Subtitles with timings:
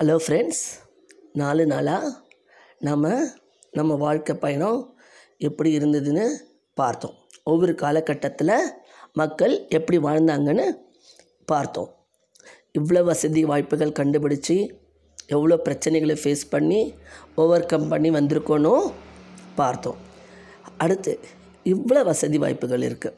[0.00, 0.60] Hello friends
[1.32, 2.10] நாலு நாளாக
[2.78, 3.08] நம்ம
[3.70, 4.96] நம்ம வாழ்க்கை பயணம்
[5.38, 6.26] எப்படி இருந்ததுன்னு
[6.74, 7.16] பார்த்தோம்.
[7.42, 8.52] ஒவ்வொரு காலகட்டத்தில்
[9.12, 10.66] மக்கள் எப்படி வாழ்ந்தாங்கன்னு
[11.44, 11.90] பார்த்தோம்.
[12.78, 14.56] இவ்வளோ வசதி வாய்ப்புகள் கண்டுபிடிச்சி
[15.26, 16.80] எவ்வளோ பிரச்சனைகளை ஃபேஸ் பண்ணி
[17.34, 18.74] ஓவர் கம் பண்ணி வந்திருக்கோன்னு
[19.54, 19.98] பார்த்தோம்.
[20.76, 21.14] அடுத்து
[21.74, 23.16] இவ்வளோ வசதி வாய்ப்புகள் இருக்குது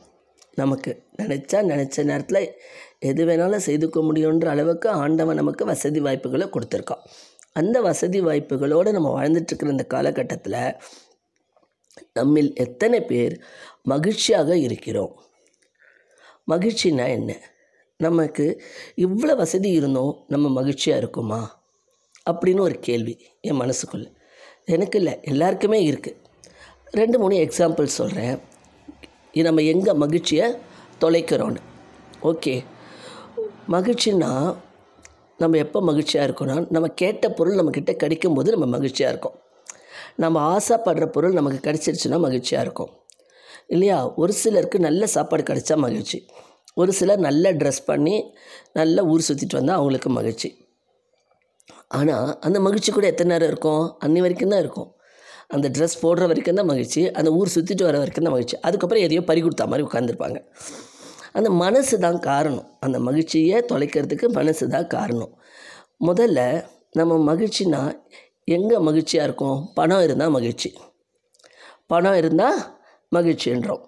[0.55, 2.53] நமக்கு நினச்சா நினச்ச நேரத்தில்
[2.99, 7.05] எது வேணாலும் செய்துக்க முடியுன்ற அளவுக்கு ஆண்டவன் நமக்கு வசதி வாய்ப்புகளை கொடுத்துருக்கான்.
[7.53, 10.77] அந்த வசதி வாய்ப்புகளோடு நம்ம வாழ்ந்துட்டுருக்கிற இந்த காலகட்டத்தில்
[12.13, 13.41] நம்மில் எத்தனை பேர்
[13.83, 15.23] மகிழ்ச்சியாக இருக்கிறோம்?
[16.49, 17.37] மகிழ்ச்சினா என்ன?
[17.97, 18.63] நமக்கு
[18.97, 21.63] இவ்வளோ வசதி இருந்தோம் நம்ம மகிழ்ச்சியாக இருக்குமா?
[22.31, 24.13] அப்படின்னு ஒரு கேள்வி என் மனசுக்குள்ளே.
[24.65, 26.17] எனக்கு இல்லை எல்லாருக்குமே இருக்குது
[26.91, 28.41] ரெண்டு மூணு எக்ஸாம்பிள் சொல்கிறேன்
[29.35, 30.55] நம்ம எங்கே மகிழ்ச்சியை
[31.01, 31.57] தொலைக்கிறோன்னு.
[32.23, 32.65] ஓகே.
[33.69, 34.57] மகிழ்ச்சின்னா
[35.39, 39.43] நம்ம எப்போ மகிழ்ச்சியாக இருக்கோன்னா நம்ம கேட்ட பொருள் நம்மக்கிட்ட கிடைக்கும்போது நம்ம மகிழ்ச்சியாக இருக்கோம்.
[40.17, 42.91] நம்ம ஆசைப்படுற பொருள் நமக்கு கிடச்சிருச்சுன்னா மகிழ்ச்சியாக இருக்கும்.
[43.67, 44.15] இல்லையா?
[44.15, 46.27] ஒரு சிலருக்கு நல்ல சாப்பாடு கிடைச்சா மகிழ்ச்சி.
[46.75, 48.35] ஒரு சிலர் நல்ல ட்ரெஸ் பண்ணி
[48.73, 50.69] நல்ல ஊர் சுற்றிட்டு வந்தால் அவங்களுக்கு மகிழ்ச்சி.
[51.89, 53.97] ஆனால் அந்த மகிழ்ச்சி கூட எத்தனை நேரம் இருக்கும்?
[53.99, 54.95] அன்னி வரைக்கும் தான் இருக்கும்.
[55.51, 58.57] அந்த ட்ரெஸ் போடுற வரைக்கும் தான் மகிழ்ச்சி அந்த ஊர் சுற்றிட்டு வர வரைக்கும் தான் மகிழ்ச்சி.
[58.67, 60.39] அதுக்கப்புறம் எதையோ பறி கொடுத்தா மாதிரி உட்காந்துருப்பாங்க
[61.39, 62.67] அந்த மனசு தான் காரணம்.
[62.81, 65.33] அந்த மகிழ்ச்சியை தொலைக்கிறதுக்கு மனசு தான் காரணம்.
[66.09, 66.41] முதல்ல
[66.99, 67.81] நம்ம மகிழ்ச்சினா
[68.57, 69.59] எங்கே மகிழ்ச்சியாக இருக்கும்?
[69.75, 70.71] பணம் இருந்தால் மகிழ்ச்சி.
[71.87, 72.59] பணம் இருந்தால்
[73.17, 73.83] மகிழ்ச்சின்றோம்.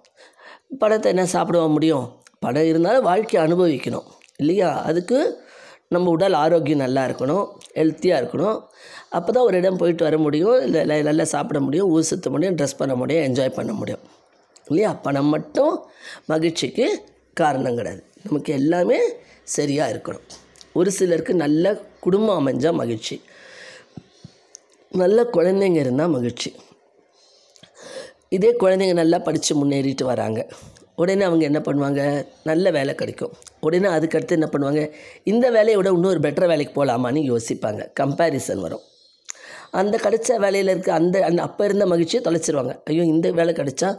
[0.81, 2.05] பணத்தை என்ன சாப்பிட முடியும்?
[2.39, 4.07] பணம் இருந்தாலும் வாழ்க்கையை அனுபவிக்கணும்.
[4.37, 4.69] இல்லையா?
[4.89, 5.17] அதுக்கு
[5.95, 7.45] நம்ம உடல் ஆரோக்கியம் நல்லா இருக்கணும்
[7.79, 8.59] ஹெல்த்தியாக இருக்கணும்.
[9.17, 12.79] அப்போ தான் ஒரு இடம் போயிட்டு வர முடியும் இல்லை நல்லா சாப்பிட முடியும் ஊர் சுற்ற முடியும் ட்ரெஸ்
[12.81, 14.03] பண்ண முடியும் என்ஜாய் பண்ண முடியும்.
[14.67, 14.91] இல்லையா?
[15.05, 15.73] பணம் மட்டும்
[16.31, 16.87] மகிழ்ச்சிக்கு
[17.41, 18.03] காரணம் கிடையாது.
[18.23, 18.99] நமக்கு எல்லாமே
[19.57, 20.27] சரியாக இருக்கணும்.
[20.79, 21.73] ஒரு சிலருக்கு நல்ல
[22.05, 23.15] குடும்பம் அமைஞ்சால் மகிழ்ச்சி.
[25.01, 26.49] நல்ல குழந்தைங்க இருந்தால் மகிழ்ச்சி.
[28.37, 30.41] இதே குழந்தைங்க நல்லா படித்து முன்னேறிட்டு வராங்க.
[30.97, 32.01] உடனே அவங்க என்ன பண்ணுவாங்க?
[32.43, 33.33] நல்ல வேலை கிடைக்கும்.
[33.59, 34.91] உடனே அதுக்கடுத்து என்ன பண்ணுவாங்க?
[35.23, 37.83] இந்த வேலையை விட இன்னொரு பெட்டர் வேலைக்கு போகலாமான்னு யோசிப்பாங்க.
[38.01, 38.83] கம்பேரிசன் வரும்.
[39.79, 42.73] அந்த கிடைச்ச வேலையில் இருக்க அந்த அந்த அப்போ இருந்த மகிழ்ச்சியை தொலைச்சிருவாங்க.
[42.89, 43.89] ஐயோ இந்த வேலை கிடைச்சா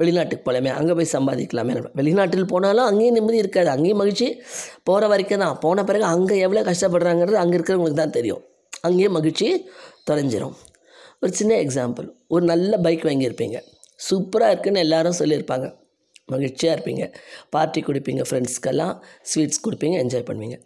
[0.00, 1.74] வெளிநாட்டுக்கு போகலாமே அங்கே போய் சம்பாதிக்கலாமே.
[2.00, 3.68] வெளிநாட்டில் போனாலும் அங்கேயும் நிம்மதி இருக்காது.
[3.68, 4.28] அங்கேயும் மகிழ்ச்சி.
[4.84, 5.56] போகிற வரைக்கும் தான்.
[5.64, 8.42] போன பிறகு அங்கே எவ்வளோ கஷ்டப்படுறாங்கிறது அங்கே இருக்கிறவங்களுக்கு தான் தெரியும்.
[8.88, 9.48] அங்கேயும் மகிழ்ச்சி
[10.10, 10.56] தொலைஞ்சிரும்.
[11.22, 13.58] ஒரு சின்ன எக்ஸாம்பிள் ஒரு நல்ல பைக் வாங்கியிருப்பீங்க.
[14.08, 15.66] சூப்பராக இருக்குன்னு எல்லாரும் சொல்லியிருப்பாங்க.
[16.34, 17.04] மகிழ்ச்சியாக இருப்பீங்க.
[17.56, 18.94] பார்ட்டி கொடுப்பீங்க ஃப்ரெண்ட்ஸ்க்கெல்லாம்
[19.30, 20.58] ஸ்வீட்ஸ் கொடுப்பீங்க என்ஜாய் பண்ணுவீங்க.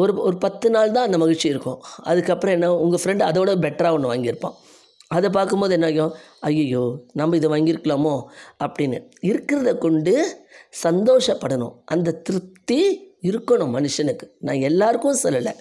[0.00, 1.80] ஒரு ஒரு பத்து நாள் தான் அந்த மகிழ்ச்சி இருக்கும்.
[2.10, 4.56] அதுக்கப்புறம் என்ன உங்கள் ஃப்ரெண்டு அதோட பெட்டராக ஒன்று வாங்கியிருப்பான்.
[5.16, 6.12] அதை பார்க்கும்போது என்ன ஆகும்?
[6.48, 6.82] ஐயோ
[7.20, 8.14] நம்ம இதை வாங்கியிருக்கலாமோ?
[8.64, 8.98] அப்படின்னு
[9.30, 10.14] இருக்கிறத கொண்டு
[10.84, 11.74] சந்தோஷப்படணும்.
[11.94, 12.80] அந்த திருப்தி
[13.30, 14.26] இருக்கணும் மனுஷனுக்கு.
[14.46, 15.52] நான் எல்லாருக்கும் சொல்லலை.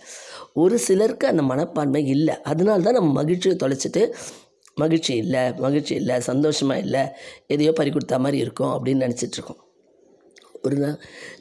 [0.62, 2.36] ஒரு சிலருக்கு அந்த மனப்பான்மை இல்லை.
[2.52, 4.03] அதனால தான் நம்ம மகிழ்ச்சியை தொலைச்சிட்டு
[4.84, 7.03] மகிழ்ச்சி இல்லை மகிழ்ச்சி இல்லை சந்தோஷமாக இல்லை
[7.56, 9.62] எதையோ பறி கொடுத்தா மாதிரி இருக்கும் அப்படின்னு நினச்சிட்ருக்கோம்
[10.68, 10.75] ஒரு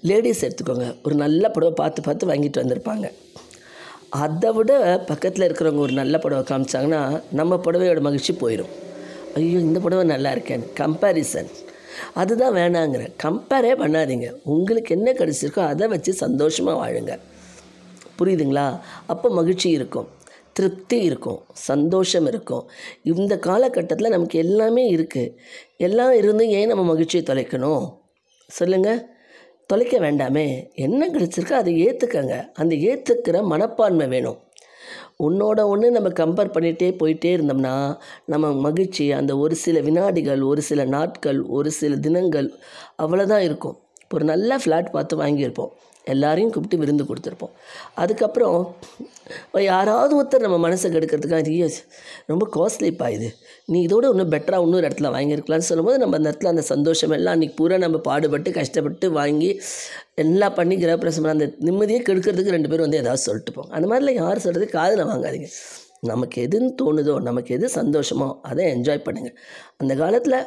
[0.08, 0.86] லேடிஸ் எடுத்துக்கோங்க.
[1.06, 3.06] ஒரு நல்ல புடவை பார்த்து பார்த்து வாங்கிட்டு வந்திருப்பாங்க.
[4.24, 4.72] அதை விட
[5.08, 7.00] பக்கத்தில் இருக்கிறவங்க ஒரு நல்ல புடவை காமிச்சாங்கன்னா
[7.40, 8.72] நம்ம புடவையோட மகிழ்ச்சி போயிடும்
[9.38, 10.64] ஐயோ இந்த புடவை நல்லா இருக்கேன்.
[10.80, 11.50] கம்பேரிசன்
[12.20, 13.02] அதுதான் வேணாங்கிற.
[13.24, 14.28] கம்பேரே பண்ணாதீங்க.
[14.54, 17.14] உங்களுக்கு என்ன கிடச்சிருக்கோ அதை வச்சு சந்தோஷமாக வாழுங்க.
[18.18, 18.66] புரியுதுங்களா?
[19.12, 20.08] அப்போ மகிழ்ச்சி இருக்கும்.
[20.60, 21.40] திருப்தி இருக்கும்
[21.70, 22.66] சந்தோஷம் இருக்கும்.
[23.12, 25.32] இந்த காலகட்டத்தில் நமக்கு எல்லாமே இருக்குது
[25.88, 27.86] எல்லாம் இருந்தும் ஏன் நம்ம மகிழ்ச்சியை தொலைக்கணும்?
[28.50, 29.02] சொல்லுங்கள்
[29.70, 30.46] தொலைக்க வேண்டாமே.
[30.84, 34.38] என்ன கிடச்சிருக்கோ அதை ஏற்றுக்கங்க அந்த ஏற்றுக்கிற மனப்பான்மை வேணும்.
[35.26, 37.74] உன்னோட ஒன்று நம்ம கம்பேர் பண்ணிகிட்டே போயிட்டே இருந்தோம்னா
[38.32, 42.48] நம்ம மகிழ்ச்சி அந்த ஒரு சில வினாடிகள் ஒரு சில நாட்கள் ஒரு சில தினங்கள்
[43.04, 43.76] அவ்வளோதான் இருக்கும்.
[44.14, 45.72] ஒரு நல்ல ஃப்ளாட் பார்த்து வாங்கியிருப்போம்.
[46.14, 47.52] எல்லாரையும் கூப்பிட்டு விருந்து கொடுத்துருப்போம்.
[48.02, 48.58] அதுக்கப்புறம்
[49.70, 51.68] யாராவது ஒருத்தர் நம்ம மனசை கெடுக்கிறதுக்காக ஐயோ
[52.32, 53.28] ரொம்ப காஸ்ட்லிப்பா இது.
[53.72, 57.56] நீ இதோட இன்னும் பெட்டராக இன்னொரு இடத்துல வாங்கியிருக்கலாம்னு சொல்லும்போது நம்ம அந்த இடத்துல அந்த சந்தோஷம் எல்லாம் அன்றைக்கி
[57.60, 59.50] பூரா நம்ம பாடுபட்டு கஷ்டப்பட்டு வாங்கி
[60.24, 63.70] எல்லாம் பண்ணி கிரகப்பிரசம் அந்த நிம்மதியை கெடுக்கிறதுக்கு ரெண்டு பேரும் வந்து ஏதாவது சொல்லிட்டு போங்க.
[63.76, 65.50] அந்த மாதிரிலாம் யார் சொல்கிறது காதில் வாங்காதீங்க.
[66.10, 69.36] நமக்கு எதுன்னு தோணுதோ நமக்கு எது சந்தோஷமோ அதை என்ஜாய் பண்ணுங்கள்
[69.80, 70.38] அந்த காலத்தில்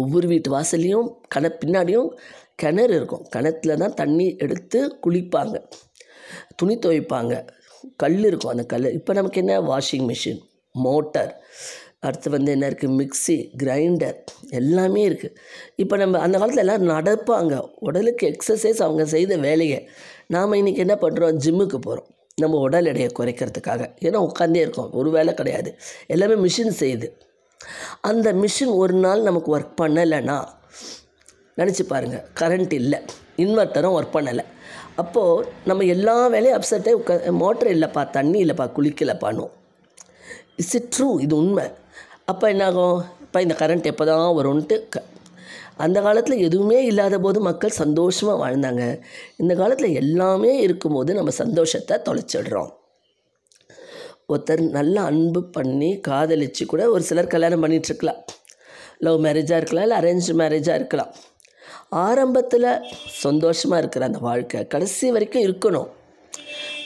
[0.00, 2.10] ஒவ்வொரு வீட்டு வாசல்லையும் கடை பின்னாடியும்
[2.60, 3.24] கிணறு இருக்கும்.
[3.28, 5.56] கிணத்துல தான் தண்ணி எடுத்து குளிப்பாங்க.
[6.56, 7.34] துணி துவைப்பாங்க.
[7.96, 9.54] கல் இருக்கும் அந்த கல் இப்போ நமக்கு என்ன?
[9.70, 10.40] Washing machine
[10.84, 11.32] motor.
[12.06, 14.18] அடுத்து வந்து என்ன இருக்குது மிக்சி கிரைண்டர்
[14.50, 15.34] எல்லாமே இருக்குது
[15.76, 17.54] இப்போ நம்ம அந்த காலத்தில் எல்லோரும் நடப்பாங்க.
[17.78, 19.80] உடலுக்கு எக்ஸசைஸ் அவங்க செய்த வேலையை.
[20.26, 23.82] நாம் இன்றைக்கி என்ன பண்ணுறோம் ஜிம்முக்கு போகிறோம் நம்ம உடல் எடையை குறைக்கிறதுக்காக.
[24.00, 24.92] ஏன்னா உட்காந்தே இருக்கோம்.
[24.92, 25.70] ஒரு வேலை கிடையாது.
[26.06, 27.08] எல்லாமே மிஷின் செய்யுது.
[28.00, 30.38] அந்த மிஷின் ஒரு நாள் நமக்கு ஒர்க் பண்ணலைன்னா
[31.58, 32.98] நினச்சி பாருங்கள் கரண்ட் இல்லை.
[33.44, 34.44] இன்வெர்ட்டரும் ஒர்க் பண்ணலை.
[35.00, 39.50] அப்போது நம்ம எல்லா வேலையும் அப்செட்டே உட்கா மோட்டர் இல்லைப்பா தண்ணி இல்லைப்பா குளிக்கலப்பானும்
[40.60, 41.66] இட்ஸ் இட் ட்ரூ இது உண்மை.
[42.30, 42.98] அப்போ என்னாகும்?
[43.26, 45.02] இப்போ இந்த கரண்ட் எப்போ தான் வரும்ன்ட்டு க
[45.84, 48.82] அந்த காலத்தில் எதுவுமே இல்லாத போது மக்கள் சந்தோஷமாக வாழ்ந்தாங்க.
[49.42, 52.70] இந்த காலத்தில் எல்லாமே இருக்கும்போது நம்ம சந்தோஷத்தை தொலைச்சிடுறோம்.
[54.32, 58.20] ஒருத்தர் நல்லா அன்பு பண்ணி காதலிச்சு கூட ஒரு சிலர் கல்யாணம் பண்ணிகிட்ருக்கலாம்
[59.06, 61.12] லவ் மேரேஜாக இருக்கலாம் இல்லை அரேஞ்ச் மேரேஜாக இருக்கலாம்.
[61.92, 62.68] ஆரம்பத்தில்
[63.22, 65.88] சந்தோஷமாக இருக்கிற அந்த வாழ்க்கை கடைசி வரைக்கும் இருக்கணும்.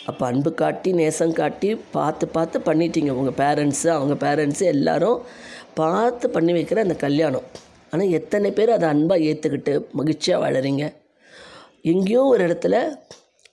[0.06, 3.10] அப்போ அன்பு காட்டி நேசம் காட்டி பார்த்து பார்த்து பண்ணிட்டீங்க.
[3.10, 5.18] உங்கள் பேரண்ட்ஸு அவங்க பேரண்ட்ஸு எல்லாரும்
[5.80, 7.46] பார்த்து பண்ணி வைக்கிற அந்த கல்யாணம்.
[7.90, 10.84] ஆனால் எத்தனை பேர் அதை அன்பாக ஏற்றுக்கிட்டு மகிழ்ச்சியாக வாழறீங்க?
[11.82, 12.76] எங்கேயோ ஒரு இடத்துல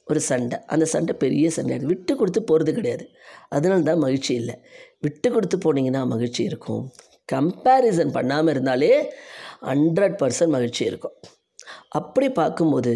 [0.06, 0.58] ஒரு சண்டை.
[0.68, 1.78] அந்த சண்டை பெரிய சண்டை.
[1.92, 3.06] விட்டு கொடுத்து போகிறது கிடையாது.
[3.50, 4.56] அதனால தான் மகிழ்ச்சி இல்லை.
[5.02, 6.84] விட்டு கொடுத்து போனீங்கன்னா மகிழ்ச்சி இருக்கும்.
[7.30, 8.92] கம்பேரிசன் பண்ணாமல் இருந்தாலே
[9.62, 11.16] ஹண்ட்ரட் பர்சன்ட் மகிழ்ச்சி இருக்கும்.
[12.00, 12.92] அப்படி பார்க்கும்போது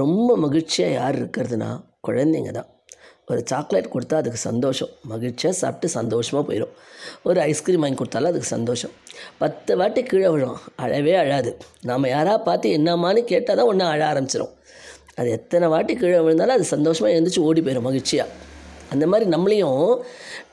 [0.00, 1.68] ரொம்ப மகிழ்ச்சியாக யார் இருக்கிறதுனா
[2.06, 2.70] குழந்தைங்க தான்.
[3.30, 4.90] ஒரு சாக்லேட் கொடுத்தா அதுக்கு சந்தோஷம்.
[5.12, 6.74] மகிழ்ச்சியாக சாப்பிட்டு சந்தோஷமாக போயிடும்
[7.28, 8.92] ஒரு ஐஸ்கிரீம் வாங்கி கொடுத்தாலும் அதுக்கு சந்தோஷம்.
[9.42, 10.58] பத்து வாட்டி கீழே விழும்.
[10.84, 11.52] அழவே அழாது.
[11.90, 14.52] நாம் யாராக பார்த்து என்னம்மான்னு கேட்டால் தான் ஒன்று அழ ஆரம்பிச்சிடும்
[15.20, 18.32] அது எத்தனை வாட்டி கீழே விழுந்தாலும் அது சந்தோஷமாக எழுந்திரிச்சு ஓடி போயிடும் மகிழ்ச்சியாக
[18.94, 19.80] அந்த மாதிரி நம்மளையும்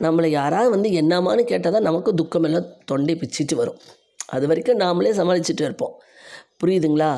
[0.04, 3.78] நம்மளை யாராவது வந்து என்னமான்னு கேட்டால் தான் நமக்கு துக்கமெல்லாம் தொண்டை பிச்சிட்டு வரும்.
[4.34, 5.94] அது வரைக்கும் நாமளே சமாளிச்சுட்டு இருப்போம்.
[6.60, 7.10] புரியுதுங்களா?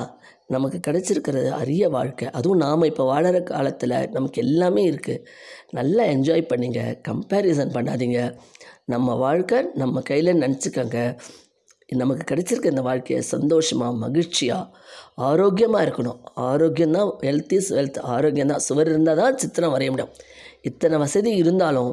[0.47, 2.31] நமக்கு கிடச்சிருக்கிறது அரிய வாழ்க்கை.
[2.31, 5.25] அதுவும் நாம் இப்போ வாழற காலத்தில் நமக்கு எல்லாமே இருக்குது
[5.71, 6.81] நல்லா என்ஜாய் பண்ணிங்க.
[7.09, 8.21] கம்பேரிசன் பண்ணாதீங்க.
[8.85, 11.19] நம்ம வாழ்க்கை நம்ம கையில் நினச்சிக்கோங்க.
[11.89, 14.71] நமக்கு கிடச்சிருக்க இந்த வாழ்க்கையை சந்தோஷமாக மகிழ்ச்சியாக
[15.15, 16.21] ஆரோக்கியமாக இருக்கணும்.
[16.37, 18.59] ஆரோக்கியம்தான் ஹெல்த் இஸ் வெல்த் ஆரோக்கியம் தான்.
[18.59, 20.15] சுவர் இருந்தால் தான் சித்திரம் வரைய முடியும்.
[20.63, 21.93] இத்தனை வசதி இருந்தாலும்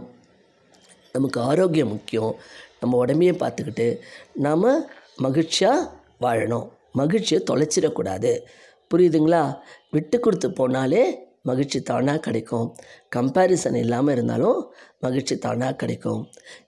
[1.12, 2.36] நமக்கு ஆரோக்கியம் முக்கியம்.
[2.80, 4.00] நம்ம உடம்பையே பார்த்துக்கிட்டு
[4.34, 5.90] நாம் மகிழ்ச்சியாக
[6.22, 6.70] வாழணும்.
[6.94, 8.32] மகிழ்ச்சியை தொலைச்சிடக்கூடாது.
[8.92, 9.44] புரியுதுங்களா?
[9.92, 11.04] விட்டு கொடுத்து போனாலே
[11.42, 12.68] மகிழ்ச்சி தானாக கிடைக்கும்.
[13.16, 14.60] கம்பேரிசன் இல்லாமல் இருந்தாலும்
[15.00, 16.22] மகிழ்ச்சி தானாக கிடைக்கும்.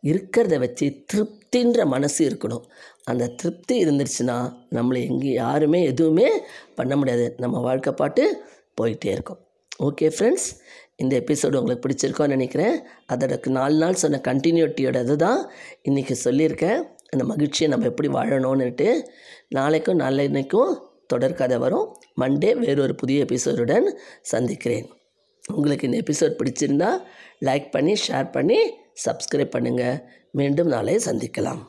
[0.04, 2.66] இருக்கிறத வச்சு திருப்தின்ற மனசு இருக்கணும்.
[3.04, 4.38] அந்த திருப்தி இருந்துருச்சுன்னா
[4.72, 6.28] நம்மளை எங்கேயும் யாருமே எதுவுமே
[6.76, 7.36] பண்ண முடியாது.
[7.38, 8.44] நம்ம வாழ்க்கை பாட்டு
[8.82, 9.40] போயிட்டே இருக்கும்.
[9.80, 10.50] ஓகே ஃப்ரெண்ட்ஸ்
[10.96, 12.76] இந்த எபிசோடு உங்களுக்கு பிடிச்சிருக்கோன்னு நினைக்கிறேன்.
[13.14, 15.40] அதோட நாலு நாள் சொன்ன கண்டினியூட்டியோட தான்
[15.90, 16.82] இன்றைக்கி சொல்லியிருக்கேன்.
[17.16, 18.90] அந்த மகிழ்ச்சியை நம்ம எப்படி வாழணும்னுட்டு
[19.50, 20.72] நாளைக்கும் நாளைக்கும்
[21.14, 21.88] தொடர்கதை வரும்.
[22.22, 23.88] மண்டே வேறொரு புதிய எபிசோடுடன்
[24.34, 24.88] சந்திக்கிறேன்.
[25.54, 26.92] உங்களுக்கு இந்த எபிசோட் பிடிச்சிருந்தா
[27.46, 28.60] லைக் பண்ணி ஷேர் பண்ணி
[29.06, 29.96] சப்ஸ்கிரைப் பண்ணுங்கள்
[30.32, 31.62] மீண்டும் நாளை சந்திக்கலாம்.